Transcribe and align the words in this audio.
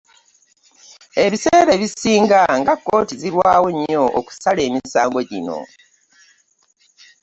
Ebiseera 1.25 1.71
ebisinga 1.77 2.39
nga 2.59 2.73
kkooti 2.77 3.13
zirwawo 3.21 3.67
nnyo 3.75 4.03
okusala 4.19 4.61
emisango 4.67 5.19
gino. 5.29 5.59